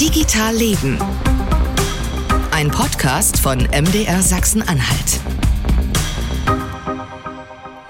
[0.00, 0.98] Digital Leben.
[2.52, 5.20] Ein Podcast von MDR Sachsen-Anhalt.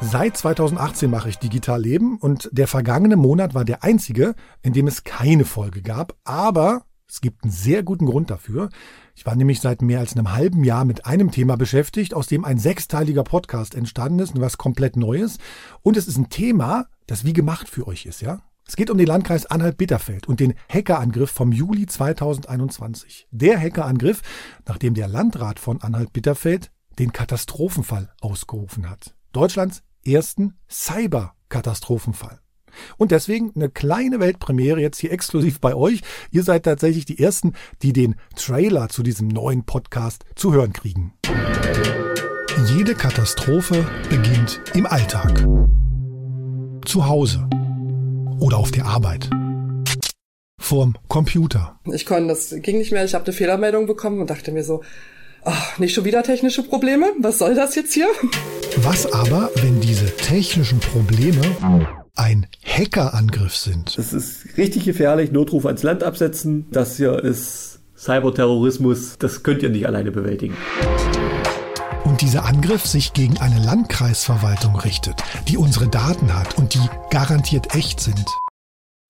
[0.00, 4.86] Seit 2018 mache ich Digital Leben und der vergangene Monat war der einzige, in dem
[4.86, 6.14] es keine Folge gab.
[6.22, 8.68] Aber es gibt einen sehr guten Grund dafür.
[9.16, 12.44] Ich war nämlich seit mehr als einem halben Jahr mit einem Thema beschäftigt, aus dem
[12.44, 15.38] ein sechsteiliger Podcast entstanden ist, was komplett Neues.
[15.82, 18.42] Und es ist ein Thema, das wie gemacht für euch ist, ja?
[18.68, 23.28] Es geht um den Landkreis Anhalt-Bitterfeld und den Hackerangriff vom Juli 2021.
[23.30, 24.22] Der Hackerangriff,
[24.66, 29.14] nachdem der Landrat von Anhalt-Bitterfeld den Katastrophenfall ausgerufen hat.
[29.30, 32.40] Deutschlands ersten Cyber-Katastrophenfall.
[32.96, 36.02] Und deswegen eine kleine Weltpremiere jetzt hier exklusiv bei euch.
[36.32, 41.14] Ihr seid tatsächlich die Ersten, die den Trailer zu diesem neuen Podcast zu hören kriegen.
[42.66, 45.46] Jede Katastrophe beginnt im Alltag.
[46.84, 47.48] Zu Hause
[48.40, 49.30] oder auf der Arbeit.
[50.58, 51.78] Vorm Computer.
[51.92, 53.04] Ich konnte, das ging nicht mehr.
[53.04, 54.82] Ich habe eine Fehlermeldung bekommen und dachte mir so,
[55.44, 57.06] ach, nicht schon wieder technische Probleme?
[57.20, 58.08] Was soll das jetzt hier?
[58.78, 61.42] Was aber, wenn diese technischen Probleme
[62.16, 63.96] ein Hackerangriff sind?
[63.96, 65.30] Das ist richtig gefährlich.
[65.30, 66.66] Notruf ans Land absetzen.
[66.72, 69.16] Das hier ist Cyberterrorismus.
[69.18, 70.56] Das könnt ihr nicht alleine bewältigen
[72.26, 78.00] dieser Angriff sich gegen eine Landkreisverwaltung richtet, die unsere Daten hat und die garantiert echt
[78.00, 78.26] sind.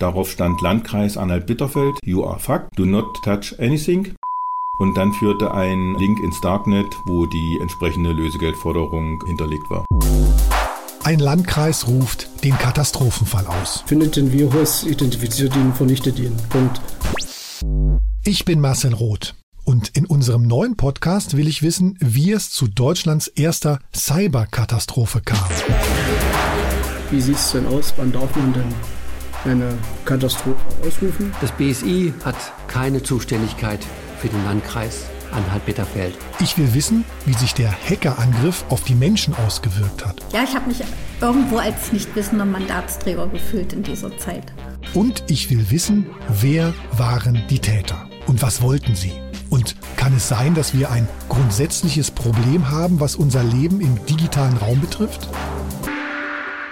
[0.00, 4.16] Darauf stand Landkreis Anhalt-Bitterfeld, you are fucked, do not touch anything.
[4.80, 9.84] Und dann führte ein Link ins Darknet, wo die entsprechende Lösegeldforderung hinterlegt war.
[11.04, 13.84] Ein Landkreis ruft den Katastrophenfall aus.
[13.86, 16.36] Findet den Virus, identifiziert ihn, vernichtet ihn.
[16.48, 16.80] Punkt.
[18.24, 19.36] Ich bin Marcel Roth.
[19.64, 25.48] Und in unserem neuen Podcast will ich wissen, wie es zu Deutschlands erster Cyberkatastrophe kam.
[27.10, 27.94] Wie sieht es denn aus?
[27.96, 28.74] Wann darf man denn
[29.44, 31.32] eine Katastrophe ausrufen?
[31.40, 32.36] Das BSI hat
[32.68, 33.80] keine Zuständigkeit
[34.18, 36.14] für den Landkreis Anhalt-Bitterfeld.
[36.40, 40.16] Ich will wissen, wie sich der Hackerangriff auf die Menschen ausgewirkt hat.
[40.32, 40.82] Ja, ich habe mich
[41.20, 44.52] irgendwo als nicht wissender Mandatsträger gefühlt in dieser Zeit.
[44.92, 49.12] Und ich will wissen, wer waren die Täter und was wollten sie?
[49.50, 54.56] Und kann es sein, dass wir ein grundsätzliches Problem haben, was unser Leben im digitalen
[54.56, 55.28] Raum betrifft?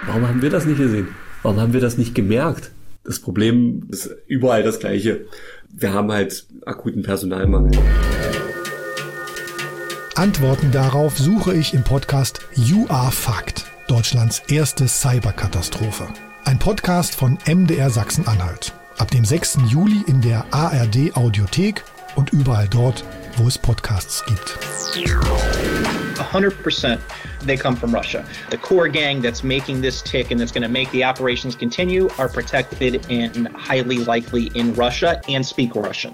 [0.05, 1.07] Warum haben wir das nicht gesehen?
[1.41, 2.71] Warum haben wir das nicht gemerkt?
[3.03, 5.25] Das Problem ist überall das gleiche.
[5.71, 7.79] Wir haben halt akuten Personalmangel.
[10.15, 16.07] Antworten darauf suche ich im Podcast You Are Fact, Deutschlands erste Cyberkatastrophe.
[16.45, 18.73] Ein Podcast von MDR Sachsen-Anhalt.
[18.97, 19.57] Ab dem 6.
[19.69, 21.83] Juli in der ARD Audiothek
[22.15, 23.03] und überall dort,
[23.37, 24.57] wo es Podcasts gibt.
[26.31, 26.99] 100%
[27.45, 28.25] they come from Russia.
[28.49, 32.09] The core gang that's making this tick and that's going to make the operations continue
[32.17, 36.13] are protected and highly likely in Russia and speak Russian.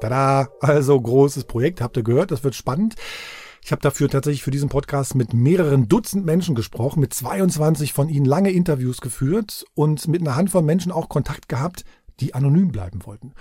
[0.00, 0.48] Tada!
[0.60, 2.94] Also großes Projekt, habt ihr gehört, das wird spannend.
[3.62, 8.08] Ich habe dafür tatsächlich für diesen Podcast mit mehreren Dutzend Menschen gesprochen, mit 22 von
[8.08, 11.84] ihnen lange Interviews geführt und mit einer Handvoll Menschen auch Kontakt gehabt,
[12.20, 13.32] die anonym bleiben wollten.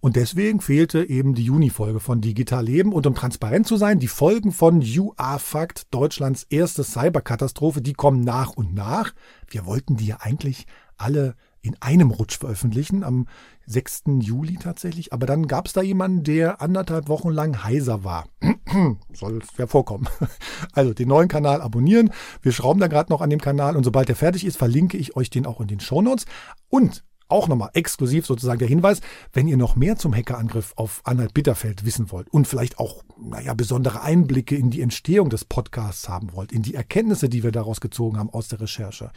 [0.00, 2.92] Und deswegen fehlte eben die Juni-Folge von Digital Leben.
[2.92, 7.94] Und um transparent zu sein, die Folgen von You Are Fact, Deutschlands erste Cyberkatastrophe, die
[7.94, 9.12] kommen nach und nach.
[9.48, 10.66] Wir wollten die ja eigentlich
[10.98, 13.26] alle in einem Rutsch veröffentlichen, am
[13.66, 14.04] 6.
[14.20, 15.14] Juli tatsächlich.
[15.14, 18.26] Aber dann gab es da jemanden, der anderthalb Wochen lang heiser war.
[19.14, 20.06] Soll es ja vorkommen.
[20.72, 22.10] Also den neuen Kanal abonnieren.
[22.42, 25.16] Wir schrauben da gerade noch an dem Kanal und sobald der fertig ist, verlinke ich
[25.16, 26.26] euch den auch in den Shownotes.
[26.68, 27.04] Und
[27.34, 29.00] auch nochmal exklusiv sozusagen der Hinweis,
[29.32, 34.02] wenn ihr noch mehr zum Hackerangriff auf Anhalt-Bitterfeld wissen wollt und vielleicht auch, naja, besondere
[34.02, 38.18] Einblicke in die Entstehung des Podcasts haben wollt, in die Erkenntnisse, die wir daraus gezogen
[38.18, 39.10] haben aus der Recherche.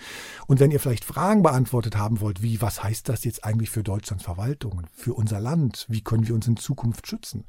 [0.47, 3.83] Und wenn ihr vielleicht Fragen beantwortet haben wollt, wie, was heißt das jetzt eigentlich für
[3.83, 7.45] Deutschlands Verwaltungen, für unser Land, wie können wir uns in Zukunft schützen?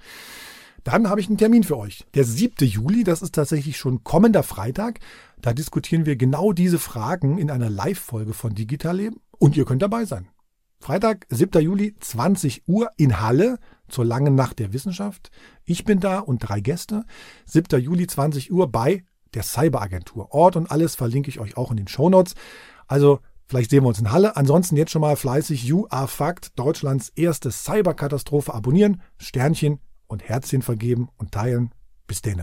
[0.85, 2.07] Dann habe ich einen Termin für euch.
[2.15, 2.67] Der 7.
[2.67, 5.01] Juli, das ist tatsächlich schon kommender Freitag.
[5.41, 9.83] Da diskutieren wir genau diese Fragen in einer Live-Folge von Digital Leben und ihr könnt
[9.83, 10.29] dabei sein.
[10.81, 11.63] Freitag, 7.
[11.63, 13.59] Juli, 20 Uhr in Halle
[13.89, 15.31] zur langen Nacht der Wissenschaft.
[15.65, 17.05] Ich bin da und drei Gäste.
[17.47, 17.81] 7.
[17.81, 19.05] Juli, 20 Uhr bei
[19.35, 20.33] der Cyberagentur.
[20.33, 22.35] Ort und alles verlinke ich euch auch in den Shownotes.
[22.87, 24.37] Also vielleicht sehen wir uns in Halle.
[24.37, 30.63] Ansonsten jetzt schon mal fleißig You Are Fact, Deutschlands erste Cyberkatastrophe abonnieren, Sternchen und Herzchen
[30.63, 31.73] vergeben und teilen.
[32.07, 32.43] Bis denn.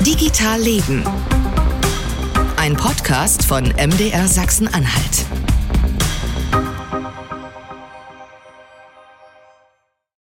[0.00, 1.04] Digital Leben.
[2.58, 5.37] Ein Podcast von MDR Sachsen-Anhalt.